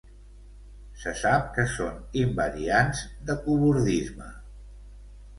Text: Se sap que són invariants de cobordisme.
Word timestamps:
Se 1.01 1.11
sap 1.17 1.51
que 1.57 1.65
són 1.73 1.99
invariants 2.21 3.01
de 3.27 3.35
cobordisme. 3.43 4.31